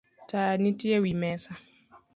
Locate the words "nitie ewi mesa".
0.61-1.51